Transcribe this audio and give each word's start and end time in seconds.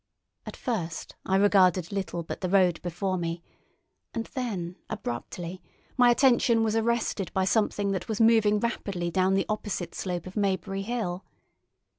At 0.47 0.57
first 0.57 1.15
I 1.27 1.35
regarded 1.35 1.91
little 1.91 2.23
but 2.23 2.41
the 2.41 2.49
road 2.49 2.81
before 2.81 3.19
me, 3.19 3.43
and 4.15 4.25
then 4.33 4.77
abruptly 4.89 5.61
my 5.95 6.09
attention 6.09 6.63
was 6.63 6.75
arrested 6.75 7.31
by 7.33 7.45
something 7.45 7.91
that 7.91 8.07
was 8.09 8.19
moving 8.19 8.59
rapidly 8.59 9.11
down 9.11 9.35
the 9.35 9.45
opposite 9.47 9.93
slope 9.93 10.25
of 10.25 10.35
Maybury 10.35 10.81
Hill. 10.81 11.23